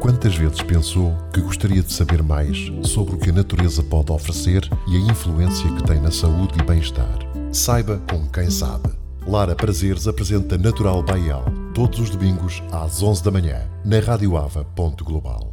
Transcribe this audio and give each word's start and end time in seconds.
Quantas 0.00 0.36
vezes 0.36 0.62
pensou 0.62 1.16
que 1.32 1.40
gostaria 1.40 1.82
de 1.82 1.92
saber 1.92 2.22
mais 2.22 2.70
sobre 2.84 3.14
o 3.14 3.18
que 3.18 3.30
a 3.30 3.32
natureza 3.32 3.82
pode 3.82 4.12
oferecer 4.12 4.62
e 4.88 4.96
a 4.96 5.10
influência 5.10 5.70
que 5.72 5.82
tem 5.84 6.00
na 6.00 6.10
saúde 6.10 6.58
e 6.60 6.62
bem-estar? 6.62 7.18
Saiba 7.52 8.00
com 8.10 8.26
quem 8.28 8.50
sabe. 8.50 8.88
Lara 9.26 9.56
Prazeres 9.56 10.06
apresenta 10.06 10.56
Natural 10.56 11.02
Baial 11.02 11.44
todos 11.74 11.98
os 11.98 12.10
domingos 12.10 12.62
às 12.70 13.02
11 13.02 13.24
da 13.24 13.30
manhã 13.30 13.68
na 13.84 13.98
Rádio 13.98 14.36
Ava. 14.36 14.64
Global. 15.02 15.52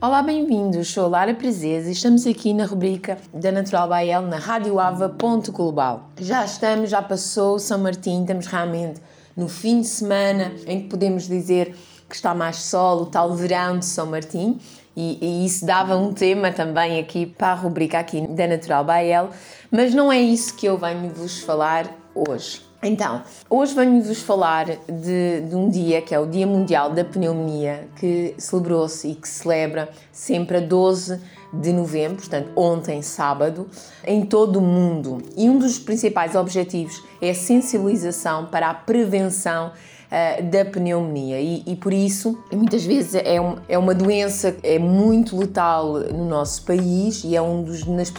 Olá, 0.00 0.22
bem-vindos. 0.22 0.88
Sou 0.88 1.08
Lara 1.08 1.34
Prazeres 1.34 1.88
e 1.88 1.92
estamos 1.92 2.26
aqui 2.26 2.54
na 2.54 2.64
rubrica 2.64 3.18
da 3.34 3.50
Natural 3.50 3.88
Baial 3.88 4.22
na 4.22 4.38
Rádio 4.38 4.78
Ava. 4.78 5.08
Global. 5.52 6.10
Já 6.20 6.44
estamos, 6.44 6.88
já 6.88 7.02
passou 7.02 7.58
São 7.58 7.78
Martim, 7.78 8.20
estamos 8.20 8.46
realmente 8.46 9.00
no 9.36 9.48
fim 9.48 9.80
de 9.80 9.88
semana 9.88 10.52
em 10.66 10.82
que 10.82 10.88
podemos 10.88 11.26
dizer 11.26 11.74
que 12.10 12.16
está 12.16 12.34
mais 12.34 12.56
sol, 12.56 13.02
o 13.02 13.06
tal 13.06 13.34
verão 13.34 13.78
de 13.78 13.86
São 13.86 14.06
Martim, 14.06 14.60
e, 14.96 15.18
e, 15.22 15.46
isso 15.46 15.64
dava 15.64 15.96
um 15.96 16.12
tema 16.12 16.52
também 16.52 16.98
aqui 16.98 17.24
para 17.24 17.52
a 17.52 17.54
rubrica 17.54 17.98
aqui 17.98 18.26
da 18.26 18.46
Natural 18.46 18.84
Bael, 18.84 19.30
mas 19.70 19.94
não 19.94 20.12
é 20.12 20.20
isso 20.20 20.54
que 20.54 20.66
eu 20.66 20.76
venho 20.76 21.08
vos 21.10 21.38
falar 21.40 21.86
hoje. 22.14 22.68
Então, 22.82 23.22
hoje 23.48 23.74
venho-vos 23.74 24.22
falar 24.22 24.64
de, 24.66 25.42
de, 25.42 25.54
um 25.54 25.68
dia 25.68 26.00
que 26.00 26.14
é 26.14 26.18
o 26.18 26.24
Dia 26.24 26.46
Mundial 26.46 26.90
da 26.90 27.04
Pneumonia, 27.04 27.86
que 27.96 28.34
celebrou-se 28.38 29.06
e 29.06 29.14
que 29.14 29.28
celebra 29.28 29.90
sempre 30.10 30.56
a 30.56 30.60
12 30.60 31.20
de 31.52 31.72
novembro, 31.74 32.16
portanto, 32.16 32.50
ontem, 32.56 33.02
sábado, 33.02 33.68
em 34.02 34.24
todo 34.24 34.60
o 34.60 34.62
mundo. 34.62 35.18
E 35.36 35.50
um 35.50 35.58
dos 35.58 35.78
principais 35.78 36.34
objetivos 36.34 37.02
é 37.20 37.30
a 37.30 37.34
sensibilização 37.34 38.46
para 38.46 38.70
a 38.70 38.74
prevenção 38.74 39.72
uh, 40.10 40.42
da 40.42 40.64
pneumonia 40.64 41.40
e, 41.40 41.62
e, 41.66 41.76
por 41.76 41.92
isso 41.92 42.38
muitas 42.52 42.84
vezes 42.84 43.14
é, 43.14 43.40
um, 43.40 43.56
é 43.68 43.78
uma 43.78 43.94
doença 43.94 44.56
é 44.62 44.78
muito 44.78 45.36
letal 45.36 46.00
no 46.00 46.28
nosso 46.28 46.64
país 46.64 47.22
e 47.24 47.36
é 47.36 47.42
um 47.42 47.62
dos 47.62 47.86
nas 47.86 48.10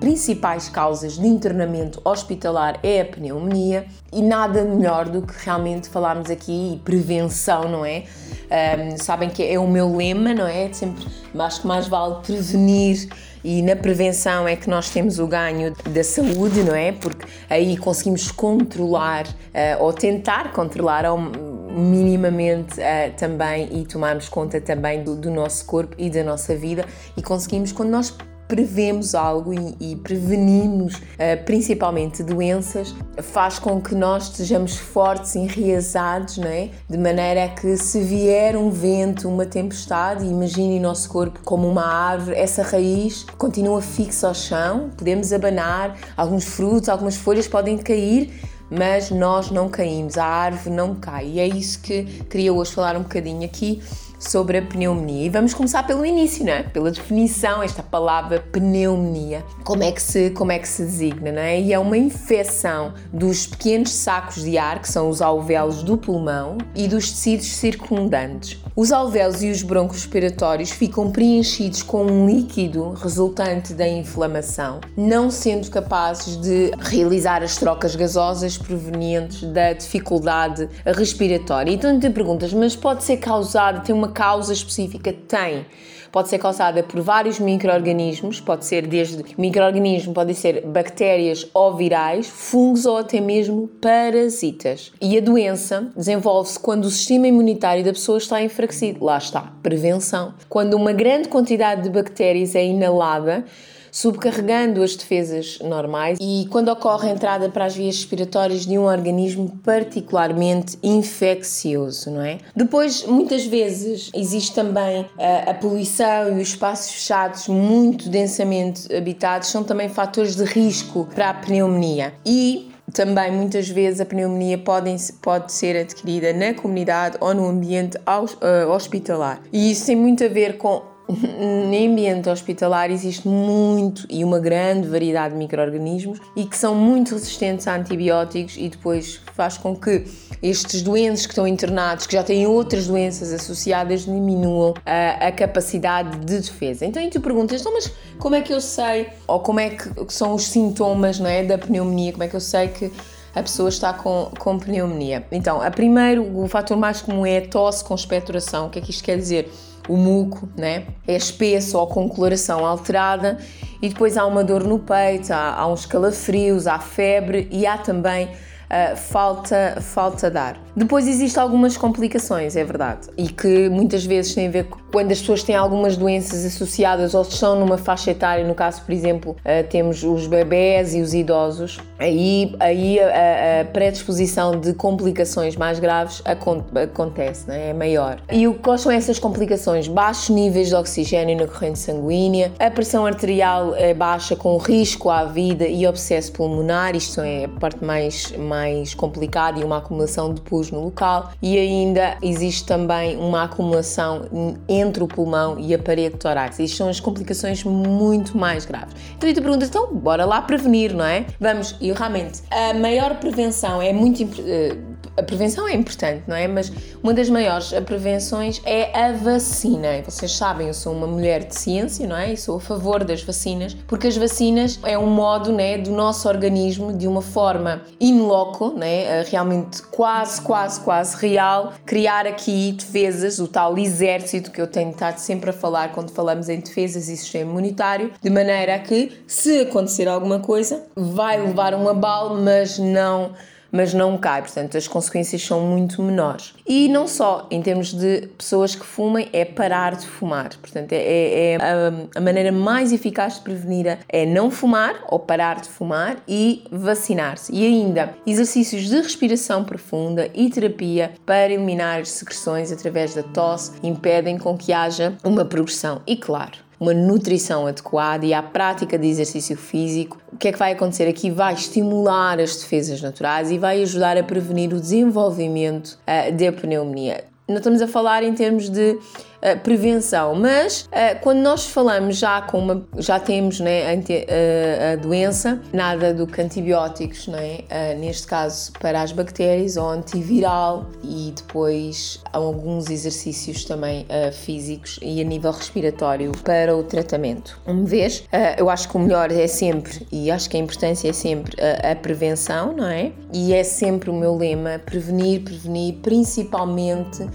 principais 0.00 0.68
causas 0.68 1.18
de 1.18 1.26
internamento 1.26 2.00
hospitalar 2.04 2.78
é 2.82 3.00
a 3.00 3.04
pneumonia 3.04 3.86
e 4.12 4.20
nada 4.20 4.62
melhor 4.62 5.08
do 5.08 5.22
que 5.22 5.32
realmente 5.44 5.88
falarmos 5.88 6.30
aqui 6.30 6.80
prevenção, 6.84 7.68
não 7.68 7.84
é? 7.84 8.04
Um, 8.44 8.98
sabem 8.98 9.30
que 9.30 9.42
é 9.42 9.58
o 9.58 9.66
meu 9.66 9.96
lema, 9.96 10.34
não 10.34 10.46
é? 10.46 10.70
Sempre 10.72 11.06
acho 11.38 11.62
que 11.62 11.66
mais 11.66 11.88
vale 11.88 12.16
prevenir 12.22 13.08
e 13.44 13.60
na 13.60 13.76
prevenção 13.76 14.48
é 14.48 14.56
que 14.56 14.70
nós 14.70 14.88
temos 14.88 15.18
o 15.18 15.26
ganho 15.26 15.74
da 15.90 16.02
saúde, 16.02 16.62
não 16.62 16.74
é? 16.74 16.92
Porque 16.92 17.26
aí 17.48 17.76
conseguimos 17.76 18.32
controlar 18.32 19.26
uh, 19.26 19.82
ou 19.82 19.92
tentar 19.92 20.50
controlar 20.52 21.04
ao, 21.04 21.18
minimamente 21.18 22.80
uh, 22.80 23.12
também 23.18 23.68
e 23.70 23.84
tomarmos 23.84 24.28
conta 24.28 24.60
também 24.60 25.04
do, 25.04 25.14
do 25.14 25.30
nosso 25.30 25.66
corpo 25.66 25.94
e 25.98 26.08
da 26.08 26.24
nossa 26.24 26.56
vida 26.56 26.86
e 27.16 27.22
conseguimos 27.22 27.70
quando 27.70 27.90
nós 27.90 28.16
prevemos 28.54 29.16
algo 29.16 29.52
e, 29.52 29.74
e 29.80 29.96
prevenimos 29.96 30.94
uh, 30.94 31.44
principalmente 31.44 32.22
doenças, 32.22 32.94
faz 33.20 33.58
com 33.58 33.80
que 33.80 33.96
nós 33.96 34.28
estejamos 34.28 34.76
fortes, 34.76 35.34
enraizados, 35.34 36.38
não 36.38 36.46
é? 36.46 36.70
De 36.88 36.96
maneira 36.96 37.48
que 37.48 37.76
se 37.76 38.00
vier 38.00 38.56
um 38.56 38.70
vento, 38.70 39.28
uma 39.28 39.44
tempestade, 39.44 40.24
imagine 40.24 40.78
nosso 40.78 41.08
corpo 41.08 41.40
como 41.44 41.68
uma 41.68 41.84
árvore, 41.84 42.36
essa 42.36 42.62
raiz 42.62 43.26
continua 43.36 43.82
fixa 43.82 44.28
ao 44.28 44.34
chão, 44.34 44.90
podemos 44.96 45.32
abanar, 45.32 45.98
alguns 46.16 46.44
frutos, 46.44 46.88
algumas 46.88 47.16
folhas 47.16 47.48
podem 47.48 47.76
cair, 47.76 48.30
mas 48.70 49.10
nós 49.10 49.50
não 49.50 49.68
caímos, 49.68 50.16
a 50.16 50.24
árvore 50.24 50.70
não 50.70 50.94
cai. 50.94 51.26
E 51.26 51.40
é 51.40 51.48
isso 51.48 51.80
que 51.80 52.04
queria 52.30 52.52
hoje 52.52 52.72
falar 52.72 52.96
um 52.96 53.02
bocadinho 53.02 53.44
aqui 53.44 53.82
sobre 54.30 54.58
a 54.58 54.62
pneumonia. 54.62 55.26
E 55.26 55.28
vamos 55.28 55.54
começar 55.54 55.82
pelo 55.84 56.04
início, 56.04 56.44
não 56.44 56.52
é? 56.52 56.62
Pela 56.62 56.90
definição, 56.90 57.62
esta 57.62 57.82
palavra 57.82 58.40
pneumonia. 58.52 59.44
Como 59.64 59.82
é 59.82 59.92
que 59.92 60.02
se, 60.02 60.30
como 60.30 60.52
é 60.52 60.58
que 60.58 60.68
se 60.68 60.82
designa, 60.82 61.32
não 61.32 61.40
é? 61.42 61.60
E 61.60 61.72
é 61.72 61.78
uma 61.78 61.96
infecção 61.96 62.94
dos 63.12 63.46
pequenos 63.46 63.90
sacos 63.90 64.42
de 64.42 64.58
ar, 64.58 64.80
que 64.80 64.88
são 64.88 65.08
os 65.08 65.22
alvéolos 65.22 65.82
do 65.82 65.96
pulmão, 65.96 66.58
e 66.74 66.88
dos 66.88 67.10
tecidos 67.10 67.46
circundantes. 67.46 68.58
Os 68.76 68.90
alvéolos 68.90 69.42
e 69.42 69.50
os 69.50 69.62
broncos 69.62 69.98
respiratórios 69.98 70.70
ficam 70.70 71.10
preenchidos 71.10 71.80
com 71.80 72.04
um 72.04 72.26
líquido 72.26 72.90
resultante 72.94 73.72
da 73.72 73.86
inflamação, 73.86 74.80
não 74.96 75.30
sendo 75.30 75.70
capazes 75.70 76.36
de 76.36 76.72
realizar 76.80 77.42
as 77.42 77.56
trocas 77.56 77.94
gasosas 77.94 78.58
provenientes 78.58 79.44
da 79.52 79.72
dificuldade 79.72 80.68
respiratória. 80.84 81.70
Então 81.70 82.00
te 82.00 82.10
perguntas, 82.10 82.52
mas 82.52 82.74
pode 82.74 83.04
ser 83.04 83.18
causado, 83.18 83.84
tem 83.84 83.94
uma 83.94 84.08
causa 84.14 84.52
específica? 84.52 85.12
Tem. 85.12 85.66
Pode 86.10 86.28
ser 86.28 86.38
causada 86.38 86.80
por 86.84 87.00
vários 87.00 87.40
micro-organismos, 87.40 88.40
pode 88.40 88.64
ser 88.64 88.86
desde 88.86 89.24
micro-organismo, 89.36 90.14
podem 90.14 90.32
ser 90.32 90.64
bactérias 90.64 91.44
ou 91.52 91.74
virais, 91.74 92.28
fungos 92.28 92.86
ou 92.86 92.98
até 92.98 93.20
mesmo 93.20 93.66
parasitas. 93.66 94.92
E 95.00 95.18
a 95.18 95.20
doença 95.20 95.90
desenvolve-se 95.96 96.56
quando 96.60 96.84
o 96.84 96.90
sistema 96.90 97.26
imunitário 97.26 97.82
da 97.82 97.92
pessoa 97.92 98.18
está 98.18 98.40
enfraquecido. 98.40 99.04
Lá 99.04 99.18
está, 99.18 99.52
prevenção. 99.60 100.34
Quando 100.48 100.74
uma 100.74 100.92
grande 100.92 101.28
quantidade 101.28 101.82
de 101.82 101.90
bactérias 101.90 102.54
é 102.54 102.64
inalada, 102.64 103.44
subcarregando 103.94 104.82
as 104.82 104.96
defesas 104.96 105.60
normais 105.60 106.18
e 106.20 106.48
quando 106.50 106.68
ocorre 106.68 107.08
a 107.08 107.12
entrada 107.12 107.48
para 107.48 107.66
as 107.66 107.76
vias 107.76 107.94
respiratórias 107.94 108.66
de 108.66 108.76
um 108.76 108.82
organismo 108.82 109.56
particularmente 109.62 110.76
infeccioso, 110.82 112.10
não 112.10 112.20
é? 112.20 112.38
Depois, 112.56 113.06
muitas 113.06 113.46
vezes, 113.46 114.10
existe 114.12 114.52
também 114.52 115.06
a, 115.16 115.52
a 115.52 115.54
poluição 115.54 116.36
e 116.36 116.42
os 116.42 116.48
espaços 116.48 116.92
fechados 116.92 117.46
muito 117.46 118.08
densamente 118.08 118.92
habitados 118.92 119.46
são 119.46 119.62
também 119.62 119.88
fatores 119.88 120.34
de 120.34 120.42
risco 120.42 121.08
para 121.14 121.30
a 121.30 121.34
pneumonia. 121.34 122.14
E 122.26 122.72
também, 122.92 123.30
muitas 123.30 123.68
vezes, 123.68 124.00
a 124.00 124.04
pneumonia 124.04 124.58
pode, 124.58 124.92
pode 125.22 125.52
ser 125.52 125.76
adquirida 125.76 126.32
na 126.32 126.52
comunidade 126.52 127.16
ou 127.20 127.32
no 127.32 127.46
ambiente 127.46 127.96
eh, 127.96 128.66
hospitalar. 128.66 129.40
E 129.52 129.70
isso 129.70 129.86
tem 129.86 129.96
muito 129.96 130.24
a 130.24 130.28
ver 130.28 130.58
com 130.58 130.93
no 131.08 131.92
ambiente 131.92 132.28
hospitalar 132.28 132.90
existe 132.90 133.28
muito 133.28 134.06
e 134.08 134.24
uma 134.24 134.38
grande 134.38 134.88
variedade 134.88 135.34
de 135.34 135.38
micro-organismos 135.38 136.18
e 136.34 136.44
que 136.44 136.56
são 136.56 136.74
muito 136.74 137.14
resistentes 137.14 137.68
a 137.68 137.76
antibióticos 137.76 138.56
e 138.56 138.68
depois 138.68 139.20
faz 139.34 139.58
com 139.58 139.76
que 139.76 140.04
estes 140.42 140.82
doentes 140.82 141.26
que 141.26 141.32
estão 141.32 141.46
internados, 141.46 142.06
que 142.06 142.14
já 142.14 142.22
têm 142.22 142.46
outras 142.46 142.86
doenças 142.86 143.32
associadas, 143.32 144.04
diminuam 144.04 144.74
a, 144.84 145.28
a 145.28 145.32
capacidade 145.32 146.18
de 146.18 146.38
defesa. 146.38 146.84
Então, 146.84 147.02
e 147.02 147.08
tu 147.08 147.20
perguntas, 147.20 147.60
então, 147.60 147.72
mas 147.72 147.90
como 148.18 148.34
é 148.34 148.42
que 148.42 148.52
eu 148.52 148.60
sei, 148.60 149.08
ou 149.26 149.40
como 149.40 149.60
é 149.60 149.70
que 149.70 149.90
são 150.08 150.34
os 150.34 150.46
sintomas 150.48 151.18
não 151.18 151.28
é, 151.28 151.42
da 151.44 151.56
pneumonia, 151.56 152.12
como 152.12 152.24
é 152.24 152.28
que 152.28 152.36
eu 152.36 152.40
sei 152.40 152.68
que 152.68 152.92
a 153.34 153.42
pessoa 153.42 153.68
está 153.68 153.92
com, 153.92 154.30
com 154.38 154.58
pneumonia? 154.58 155.26
Então, 155.32 155.60
a 155.60 155.70
primeiro, 155.70 156.38
o 156.38 156.46
fator 156.48 156.76
mais 156.76 157.00
comum 157.00 157.26
é 157.26 157.38
a 157.38 157.48
tosse 157.48 157.84
com 157.84 157.94
expectoração. 157.94 158.66
O 158.66 158.70
que 158.70 158.78
é 158.78 158.82
que 158.82 158.90
isto 158.90 159.02
quer 159.04 159.16
dizer? 159.16 159.50
o 159.88 159.96
muco 159.96 160.48
né? 160.56 160.86
é 161.06 161.14
espesso 161.14 161.78
ou 161.78 161.86
com 161.86 162.08
coloração 162.08 162.64
alterada 162.64 163.38
e 163.82 163.88
depois 163.88 164.16
há 164.16 164.24
uma 164.24 164.42
dor 164.42 164.64
no 164.64 164.78
peito, 164.78 165.30
há, 165.30 165.54
há 165.54 165.66
uns 165.66 165.84
calafrios, 165.84 166.66
há 166.66 166.78
febre 166.78 167.48
e 167.50 167.66
há 167.66 167.76
também 167.76 168.30
uh, 168.70 168.96
falta, 168.96 169.78
falta 169.80 170.30
de 170.30 170.38
ar. 170.38 170.56
Depois 170.76 171.06
existem 171.06 171.42
algumas 171.42 171.76
complicações, 171.76 172.56
é 172.56 172.64
verdade, 172.64 173.08
e 173.16 173.28
que 173.28 173.68
muitas 173.68 174.04
vezes 174.04 174.34
têm 174.34 174.48
a 174.48 174.50
ver 174.50 174.64
com 174.64 174.84
quando 174.94 175.10
as 175.10 175.18
pessoas 175.18 175.42
têm 175.42 175.56
algumas 175.56 175.96
doenças 175.96 176.44
associadas 176.44 177.14
ou 177.14 177.22
estão 177.22 177.58
numa 177.58 177.76
faixa 177.76 178.12
etária, 178.12 178.46
no 178.46 178.54
caso, 178.54 178.80
por 178.82 178.92
exemplo, 178.92 179.32
uh, 179.32 179.68
temos 179.68 180.04
os 180.04 180.28
bebés 180.28 180.94
e 180.94 181.00
os 181.00 181.12
idosos, 181.12 181.80
aí, 181.98 182.54
aí 182.60 183.00
a, 183.00 183.62
a 183.62 183.64
predisposição 183.64 184.52
de 184.60 184.72
complicações 184.72 185.56
mais 185.56 185.80
graves 185.80 186.22
acontece, 186.24 187.48
né? 187.48 187.70
é 187.70 187.72
maior. 187.72 188.18
E 188.30 188.46
o, 188.46 188.54
quais 188.54 188.82
são 188.82 188.92
essas 188.92 189.18
complicações? 189.18 189.88
Baixos 189.88 190.28
níveis 190.28 190.68
de 190.68 190.76
oxigênio 190.76 191.36
na 191.38 191.48
corrente 191.48 191.80
sanguínea, 191.80 192.52
a 192.60 192.70
pressão 192.70 193.04
arterial 193.04 193.74
é 193.74 193.92
baixa 193.92 194.36
com 194.36 194.56
risco 194.58 195.10
à 195.10 195.24
vida 195.24 195.66
e 195.66 195.84
abscesso 195.84 196.30
pulmonar, 196.30 196.94
isto 196.94 197.20
é 197.20 197.46
a 197.46 197.48
parte 197.48 197.84
mais, 197.84 198.30
mais 198.38 198.53
complicada 198.94 199.60
e 199.60 199.64
uma 199.64 199.78
acumulação 199.78 200.32
de 200.32 200.40
pus 200.40 200.70
no 200.70 200.84
local, 200.84 201.30
e 201.40 201.58
ainda 201.58 202.16
existe 202.22 202.64
também 202.64 203.16
uma 203.16 203.44
acumulação 203.44 204.22
entre 204.68 205.02
o 205.02 205.08
pulmão 205.08 205.58
e 205.58 205.74
a 205.74 205.78
parede 205.78 206.16
torácica. 206.16 206.62
Isto 206.62 206.76
são 206.76 206.88
as 206.88 207.00
complicações 207.00 207.64
muito 207.64 208.36
mais 208.36 208.64
graves. 208.64 208.94
Então, 209.16 209.32
tu 209.32 209.42
perguntas, 209.42 209.68
então, 209.68 209.94
bora 209.94 210.24
lá 210.24 210.42
prevenir, 210.42 210.94
não 210.94 211.04
é? 211.04 211.26
Vamos, 211.40 211.76
e 211.80 211.92
realmente, 211.92 212.42
a 212.50 212.74
maior 212.74 213.16
prevenção 213.16 213.80
é 213.80 213.92
muito 213.92 214.22
importante 214.22 214.50
eh, 214.50 214.93
a 215.16 215.22
prevenção 215.22 215.68
é 215.68 215.74
importante, 215.74 216.24
não 216.26 216.36
é? 216.36 216.48
Mas 216.48 216.72
uma 217.02 217.14
das 217.14 217.28
maiores 217.30 217.72
prevenções 217.84 218.60
é 218.64 218.96
a 218.98 219.12
vacina. 219.12 220.02
Vocês 220.04 220.32
sabem, 220.32 220.68
eu 220.68 220.74
sou 220.74 220.92
uma 220.92 221.06
mulher 221.06 221.44
de 221.44 221.54
ciência, 221.54 222.06
não 222.06 222.16
é? 222.16 222.32
E 222.32 222.36
sou 222.36 222.56
a 222.56 222.60
favor 222.60 223.04
das 223.04 223.22
vacinas, 223.22 223.74
porque 223.86 224.08
as 224.08 224.16
vacinas 224.16 224.78
é 224.82 224.98
um 224.98 225.06
modo, 225.06 225.52
né, 225.52 225.78
do 225.78 225.90
nosso 225.90 226.28
organismo 226.28 226.92
de 226.92 227.06
uma 227.06 227.22
forma 227.22 227.82
in 228.00 228.20
loco, 228.20 228.70
né, 228.70 229.22
realmente 229.22 229.82
quase, 229.82 230.40
quase, 230.40 230.80
quase 230.80 231.16
real, 231.16 231.72
criar 231.86 232.26
aqui 232.26 232.72
defesas, 232.72 233.38
o 233.38 233.46
tal 233.46 233.78
exército 233.78 234.50
que 234.50 234.60
eu 234.60 234.66
tenho 234.66 234.90
estado 234.90 235.18
sempre 235.18 235.50
a 235.50 235.52
falar 235.52 235.92
quando 235.92 236.10
falamos 236.10 236.48
em 236.48 236.60
defesas 236.60 237.08
e 237.08 237.16
sistema 237.16 237.50
imunitário, 237.50 238.12
de 238.20 238.30
maneira 238.30 238.78
que, 238.78 239.12
se 239.26 239.60
acontecer 239.60 240.08
alguma 240.08 240.40
coisa, 240.40 240.84
vai 240.96 241.40
levar 241.40 241.74
um 241.74 241.88
abalo, 241.88 242.40
mas 242.40 242.78
não 242.78 243.32
mas 243.74 243.92
não 243.92 244.16
cai, 244.16 244.40
portanto 244.40 244.78
as 244.78 244.86
consequências 244.86 245.42
são 245.42 245.60
muito 245.62 246.00
menores. 246.00 246.54
E 246.64 246.88
não 246.88 247.08
só 247.08 247.48
em 247.50 247.60
termos 247.60 247.92
de 247.92 248.28
pessoas 248.38 248.76
que 248.76 248.86
fumem, 248.86 249.28
é 249.32 249.44
parar 249.44 249.96
de 249.96 250.06
fumar. 250.06 250.50
Portanto, 250.60 250.92
é, 250.92 250.96
é, 250.96 251.52
é 251.52 251.56
a, 251.56 252.18
a, 252.18 252.20
maneira 252.20 252.52
mais 252.52 252.92
eficaz 252.92 253.34
de 253.34 253.40
prevenir 253.40 253.98
é 254.08 254.24
não 254.24 254.48
fumar 254.48 255.04
ou 255.08 255.18
parar 255.18 255.60
de 255.60 255.68
fumar 255.68 256.18
e 256.28 256.62
vacinar-se. 256.70 257.52
E 257.52 257.66
ainda 257.66 258.14
exercícios 258.24 258.88
de 258.88 258.96
respiração 258.96 259.64
profunda 259.64 260.30
e 260.32 260.48
terapia 260.48 261.12
para 261.26 261.50
eliminar 261.50 262.00
as 262.00 262.10
secreções 262.10 262.70
através 262.70 263.14
da 263.14 263.24
tosse 263.24 263.72
impedem 263.82 264.38
com 264.38 264.56
que 264.56 264.72
haja 264.72 265.16
uma 265.24 265.44
progressão. 265.44 266.00
E 266.06 266.16
claro, 266.16 266.63
uma 266.84 266.92
nutrição 266.94 267.66
adequada 267.66 268.26
e 268.26 268.34
à 268.34 268.42
prática 268.42 268.98
de 268.98 269.06
exercício 269.06 269.56
físico, 269.56 270.18
o 270.30 270.36
que 270.36 270.48
é 270.48 270.52
que 270.52 270.58
vai 270.58 270.72
acontecer 270.72 271.08
aqui? 271.08 271.30
Vai 271.30 271.54
estimular 271.54 272.38
as 272.38 272.56
defesas 272.56 273.00
naturais 273.00 273.50
e 273.50 273.58
vai 273.58 273.82
ajudar 273.82 274.18
a 274.18 274.22
prevenir 274.22 274.72
o 274.74 274.80
desenvolvimento 274.80 275.98
uh, 276.02 276.32
da 276.32 276.52
pneumonia. 276.52 277.24
Não 277.48 277.56
estamos 277.56 277.80
a 277.80 277.88
falar 277.88 278.22
em 278.22 278.34
termos 278.34 278.68
de 278.68 278.98
uh, 279.44 279.58
prevenção, 279.60 280.34
mas 280.34 280.88
uh, 280.88 281.20
quando 281.20 281.38
nós 281.38 281.66
falamos 281.66 282.16
já 282.16 282.40
com 282.42 282.58
uma, 282.58 282.86
já 282.98 283.20
temos 283.20 283.60
né, 283.60 283.92
a, 283.92 283.94
uh, 283.94 284.92
a 284.92 284.96
doença, 284.96 285.60
nada 285.72 286.14
do 286.14 286.26
que 286.26 286.40
antibióticos, 286.40 287.28
né, 287.28 287.58
neste 287.98 288.26
caso 288.26 288.72
para 288.72 289.02
as 289.02 289.12
bactérias 289.12 289.76
ou 289.76 289.88
antiviral 289.88 290.86
e 291.02 291.32
depois 291.36 292.20
alguns 292.32 292.90
exercícios 292.90 293.64
também 293.64 294.06
físicos 294.32 294.98
e 295.02 295.20
a 295.20 295.24
nível 295.24 295.50
respiratório 295.50 296.32
para 296.42 296.76
o 296.76 296.82
tratamento. 296.82 297.60
Uma 297.66 297.84
vez, 297.84 298.24
eu 298.56 298.70
acho 298.70 298.88
que 298.88 298.96
o 298.96 299.00
melhor 299.00 299.30
é 299.30 299.46
sempre, 299.46 300.06
e 300.12 300.30
acho 300.30 300.48
que 300.48 300.56
a 300.56 300.60
importância 300.60 301.08
é 301.08 301.12
sempre 301.12 301.56
a 301.60 301.94
prevenção, 301.96 302.72
não 302.72 302.86
é? 302.86 303.12
E 303.32 303.52
é 303.52 303.64
sempre 303.64 304.10
o 304.10 304.14
meu 304.14 304.36
lema, 304.36 304.80
prevenir, 304.84 305.42
prevenir, 305.42 305.94
principalmente 306.02 307.26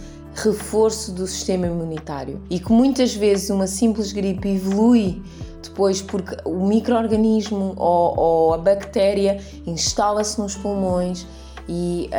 reforço 0.43 1.11
do 1.11 1.27
sistema 1.27 1.67
imunitário. 1.67 2.41
E 2.49 2.59
que 2.59 2.71
muitas 2.71 3.13
vezes 3.13 3.49
uma 3.49 3.67
simples 3.67 4.11
gripe 4.11 4.47
evolui 4.47 5.21
depois 5.61 6.01
porque 6.01 6.37
o 6.45 6.65
microorganismo 6.65 7.73
ou, 7.77 8.19
ou 8.19 8.53
a 8.53 8.57
bactéria 8.57 9.41
instala-se 9.65 10.39
nos 10.39 10.55
pulmões 10.55 11.25
e 11.67 12.09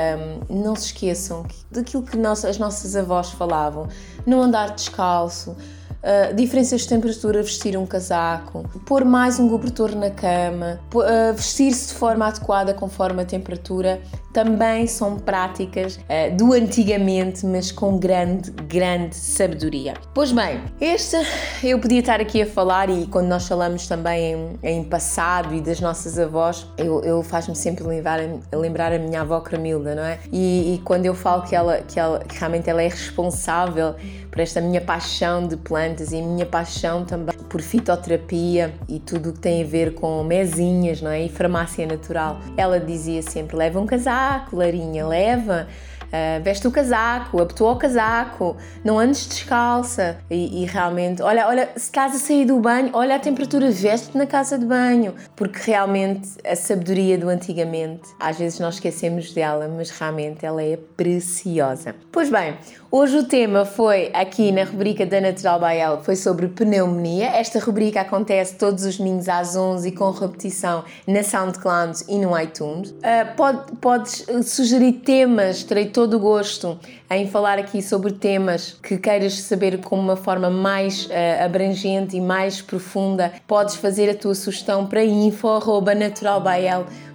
um, 0.48 0.62
não 0.62 0.76
se 0.76 0.86
esqueçam 0.86 1.44
daquilo 1.70 2.02
que 2.02 2.16
as 2.18 2.58
nossas 2.58 2.94
avós 2.94 3.30
falavam, 3.30 3.88
não 4.24 4.40
andar 4.40 4.70
descalço, 4.70 5.56
Uh, 6.02 6.34
diferenças 6.34 6.80
de 6.80 6.88
temperatura, 6.88 7.42
vestir 7.42 7.76
um 7.76 7.84
casaco, 7.84 8.64
pôr 8.86 9.04
mais 9.04 9.38
um 9.38 9.48
cobertor 9.50 9.94
na 9.94 10.08
cama, 10.10 10.80
uh, 10.94 11.34
vestir-se 11.34 11.88
de 11.88 11.94
forma 11.94 12.26
adequada 12.26 12.72
conforme 12.72 13.20
a 13.20 13.24
temperatura, 13.26 14.00
também 14.32 14.86
são 14.86 15.18
práticas 15.18 15.96
uh, 15.96 16.34
do 16.36 16.52
antigamente, 16.54 17.44
mas 17.44 17.70
com 17.70 17.98
grande, 17.98 18.50
grande 18.50 19.14
sabedoria. 19.14 19.94
Pois 20.14 20.32
bem, 20.32 20.62
esta 20.80 21.22
eu 21.62 21.78
podia 21.78 22.00
estar 22.00 22.18
aqui 22.18 22.40
a 22.40 22.46
falar 22.46 22.88
e 22.88 23.06
quando 23.06 23.26
nós 23.26 23.46
falamos 23.46 23.86
também 23.86 24.58
em, 24.62 24.78
em 24.78 24.84
passado 24.84 25.54
e 25.54 25.60
das 25.60 25.80
nossas 25.80 26.18
avós, 26.18 26.66
eu, 26.78 27.02
eu 27.02 27.22
faz-me 27.22 27.54
sempre 27.54 27.84
lembrar, 27.84 28.20
lembrar 28.52 28.92
a 28.92 28.98
minha 28.98 29.20
avó 29.20 29.40
Camilda, 29.40 29.94
não 29.94 30.04
é? 30.04 30.18
E, 30.32 30.74
e, 30.74 30.78
quando 30.78 31.04
eu 31.06 31.14
falo 31.14 31.42
que 31.42 31.54
ela, 31.54 31.78
que 31.78 31.98
ela 31.98 32.20
que 32.20 32.38
realmente 32.38 32.70
ela 32.70 32.82
é 32.82 32.88
responsável 32.88 33.94
por 34.30 34.40
esta 34.40 34.60
minha 34.60 34.80
paixão 34.80 35.46
de 35.46 35.56
e 35.98 36.20
a 36.20 36.22
minha 36.22 36.46
paixão 36.46 37.04
também 37.04 37.36
por 37.48 37.60
fitoterapia 37.60 38.72
e 38.88 38.98
tudo 38.98 39.30
o 39.30 39.32
que 39.32 39.40
tem 39.40 39.62
a 39.62 39.66
ver 39.66 39.94
com 39.94 40.22
mesinhas, 40.22 41.02
não 41.02 41.10
é? 41.10 41.24
E 41.24 41.28
farmácia 41.28 41.86
natural. 41.86 42.38
Ela 42.56 42.78
dizia 42.78 43.22
sempre: 43.22 43.56
leva 43.56 43.80
um 43.80 43.86
casaco, 43.86 44.56
Larinha, 44.56 45.06
leva. 45.06 45.66
Uh, 46.10 46.42
veste 46.42 46.66
o 46.66 46.72
casaco, 46.72 47.40
abotoa 47.40 47.70
o 47.70 47.76
casaco, 47.76 48.56
não 48.82 48.98
andes 48.98 49.28
descalça 49.28 50.18
e, 50.28 50.64
e, 50.64 50.66
realmente, 50.66 51.22
olha, 51.22 51.46
olha, 51.46 51.70
se 51.76 51.84
estás 51.84 52.16
a 52.16 52.18
sair 52.18 52.46
do 52.46 52.58
banho, 52.58 52.90
olha 52.94 53.14
a 53.14 53.18
temperatura, 53.20 53.70
veste 53.70 54.18
na 54.18 54.26
casa 54.26 54.58
de 54.58 54.66
banho, 54.66 55.14
porque 55.36 55.60
realmente 55.70 56.28
a 56.44 56.56
sabedoria 56.56 57.16
do 57.16 57.28
antigamente, 57.28 58.08
às 58.18 58.36
vezes 58.36 58.58
nós 58.58 58.74
esquecemos 58.74 59.32
dela, 59.32 59.68
mas 59.68 59.90
realmente 59.90 60.44
ela 60.44 60.60
é 60.60 60.76
preciosa. 60.96 61.94
Pois 62.10 62.28
bem, 62.28 62.56
Hoje 62.92 63.18
o 63.18 63.22
tema 63.22 63.64
foi 63.64 64.10
aqui 64.12 64.50
na 64.50 64.64
rubrica 64.64 65.06
da 65.06 65.20
Natural 65.20 65.60
Bael, 65.60 66.00
foi 66.02 66.16
sobre 66.16 66.48
pneumonia. 66.48 67.26
Esta 67.26 67.60
rubrica 67.60 68.00
acontece 68.00 68.56
todos 68.56 68.84
os 68.84 68.98
domingos 68.98 69.28
às 69.28 69.54
11 69.54 69.92
com 69.92 70.10
repetição 70.10 70.82
na 71.06 71.22
SoundCloud 71.22 72.02
e 72.08 72.18
no 72.18 72.36
iTunes. 72.36 72.90
Uh, 72.90 73.36
pode, 73.36 73.70
podes 73.80 74.26
sugerir 74.44 74.94
temas, 75.04 75.62
terei 75.62 75.86
todo 75.86 76.14
o 76.14 76.18
gosto 76.18 76.80
em 77.08 77.28
falar 77.28 77.60
aqui 77.60 77.80
sobre 77.80 78.10
temas 78.10 78.76
que 78.82 78.98
queiras 78.98 79.34
saber 79.34 79.78
com 79.78 79.96
uma 79.96 80.16
forma 80.16 80.50
mais 80.50 81.06
uh, 81.06 81.44
abrangente 81.44 82.16
e 82.16 82.20
mais 82.20 82.60
profunda. 82.60 83.32
Podes 83.46 83.76
fazer 83.76 84.10
a 84.10 84.16
tua 84.16 84.34
sugestão 84.34 84.84
para 84.84 85.04
info.naturalbael.com 85.04 87.09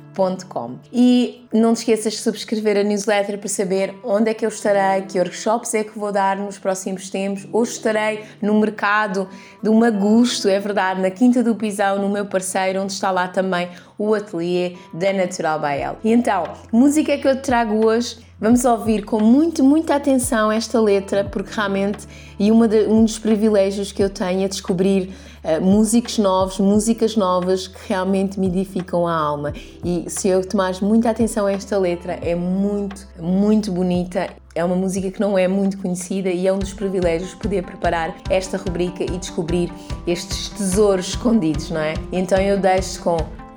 e 0.92 1.46
não 1.54 1.74
te 1.74 1.78
esqueças 1.80 2.14
de 2.14 2.20
subscrever 2.20 2.78
a 2.78 2.84
newsletter 2.84 3.38
para 3.38 3.50
saber 3.50 3.94
onde 4.04 4.30
é 4.30 4.34
que 4.34 4.46
eu 4.46 4.50
estarei, 4.50 5.04
que 5.04 5.20
workshops 5.20 5.74
é 5.74 5.84
que 5.84 5.98
vou 5.98 6.12
dar 6.12 6.38
nos 6.38 6.58
próximos 6.58 7.10
tempos. 7.10 7.48
Hoje 7.52 7.72
estarei 7.74 8.24
no 8.42 8.60
mercado 8.60 9.28
do 9.62 9.74
Magusto, 9.74 10.48
é 10.48 10.60
verdade, 10.60 11.02
na 11.02 11.12
Quinta 11.12 11.44
do 11.44 11.56
Pisão, 11.56 12.02
no 12.02 12.10
meu 12.10 12.26
parceiro, 12.26 12.82
onde 12.82 12.94
está 12.94 13.12
lá 13.12 13.28
também 13.28 13.70
o 13.98 14.14
ateliê 14.14 14.76
da 14.94 15.14
Natural 15.14 15.60
Bael. 15.60 15.98
E 16.04 16.12
então, 16.12 16.44
música 16.72 17.18
que 17.18 17.28
eu 17.28 17.36
te 17.36 17.44
trago 17.44 17.86
hoje 17.86 18.25
Vamos 18.38 18.66
ouvir 18.66 19.06
com 19.06 19.22
muito, 19.22 19.64
muita 19.64 19.96
atenção 19.96 20.52
esta 20.52 20.78
letra, 20.82 21.24
porque 21.24 21.52
realmente, 21.54 22.06
e 22.38 22.52
de, 22.68 22.86
um 22.86 23.06
dos 23.06 23.18
privilégios 23.18 23.94
que 23.94 24.04
eu 24.04 24.10
tenho 24.10 24.44
é 24.44 24.48
descobrir 24.50 25.14
uh, 25.42 25.64
músicos 25.64 26.18
novos, 26.18 26.60
músicas 26.60 27.16
novas 27.16 27.70
que 27.70 27.88
realmente 27.88 28.38
me 28.38 28.48
edificam 28.48 29.08
a 29.08 29.16
alma. 29.16 29.54
E 29.82 30.04
se 30.10 30.28
eu 30.28 30.46
tomares 30.46 30.82
muita 30.82 31.10
atenção 31.10 31.46
a 31.46 31.54
esta 31.54 31.78
letra, 31.78 32.20
é 32.22 32.36
muito, 32.36 33.08
muito 33.18 33.72
bonita. 33.72 34.30
É 34.54 34.66
uma 34.66 34.76
música 34.76 35.10
que 35.10 35.22
não 35.22 35.38
é 35.38 35.48
muito 35.48 35.78
conhecida 35.78 36.30
e 36.30 36.46
é 36.46 36.52
um 36.52 36.60
dos 36.60 36.74
privilégios 36.74 37.34
poder 37.36 37.64
preparar 37.64 38.18
esta 38.30 38.58
rubrica 38.58 39.02
e 39.02 39.18
descobrir 39.18 39.71
estes 40.06 40.50
tesouros 40.50 41.07
escondidos, 41.07 41.69
não 41.71 41.80
é? 41.80 41.94
Então 42.12 42.38
eu 42.38 42.59
deixo 42.59 43.02
com 43.02 43.16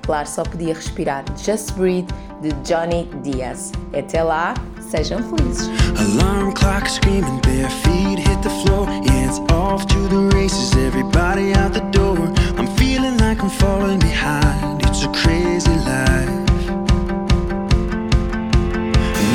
claro, 0.09 0.27
só 0.27 0.41
podia 0.41 0.73
respirar. 0.73 1.23
Just 1.37 1.73
Breathe, 1.73 2.11
de 2.41 2.51
Johnny 2.63 3.07
Diaz. 3.21 3.71
Até 3.95 4.23
lá, 4.23 4.55
sejam 4.89 5.23
felizes. 5.29 5.69
Alarm 5.99 6.53
clock 6.53 6.87
screaming, 6.87 7.39
bare 7.41 7.69
feet 7.69 8.19
hit 8.19 8.41
the 8.41 8.49
floor. 8.61 8.87
Yeah, 9.05 9.29
it's 9.29 9.39
off 9.51 9.85
to 9.87 9.99
the 10.07 10.21
races, 10.35 10.75
everybody 10.75 11.53
out 11.53 11.73
the 11.73 11.85
door. 11.91 12.17
I'm 12.57 12.67
feeling 12.75 13.17
like 13.17 13.41
I'm 13.43 13.49
falling 13.49 13.99
behind. 13.99 14.81
It's 14.85 15.03
a 15.03 15.09
crazy 15.09 15.75
life. 15.85 16.29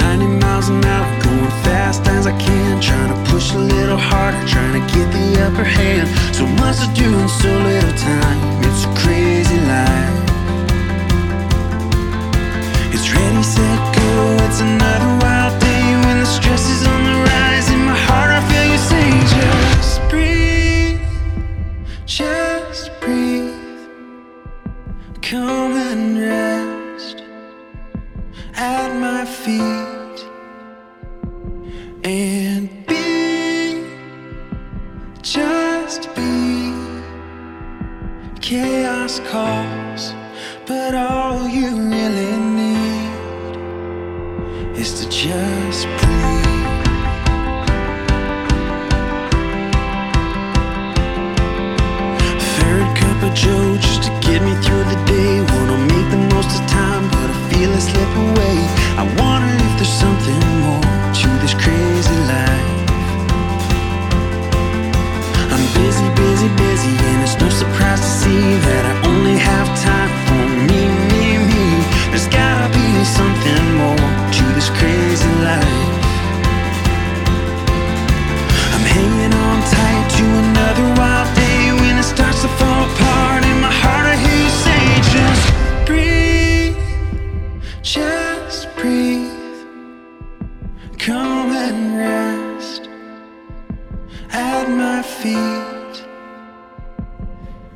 90 0.00 0.26
miles 0.42 0.68
an 0.68 0.84
hour, 0.84 1.06
going 1.22 1.54
fast 1.62 2.06
as 2.08 2.26
I 2.26 2.36
can. 2.38 2.80
Trying 2.80 3.10
to 3.14 3.30
push 3.30 3.52
a 3.52 3.58
little 3.58 3.96
harder, 3.96 4.42
trying 4.48 4.74
to 4.80 4.84
get 4.94 5.06
the 5.12 5.46
upper 5.46 5.64
hand. 5.64 6.08
My 29.00 29.24
feet 29.24 30.03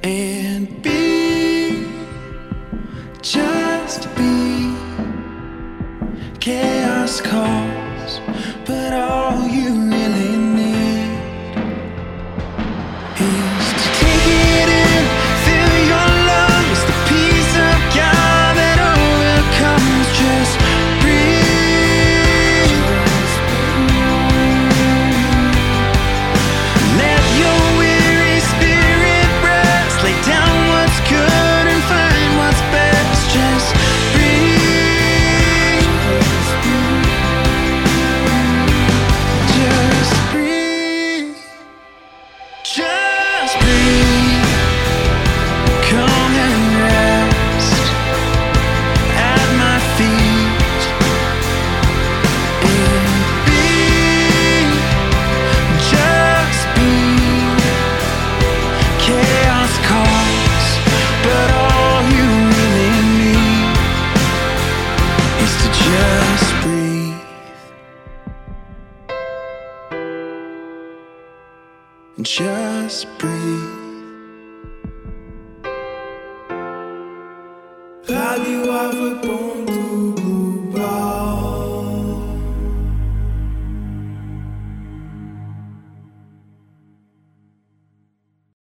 and 0.02 0.82
be 0.82 1.86
just 3.22 4.14
be. 4.16 4.74
Chaos 6.40 7.20
call 7.20 7.57
just 72.28 73.06
breathe. 73.16 73.32
Value 78.04 78.70
of 78.70 78.94
a 78.94 79.14
bone. 79.26 79.77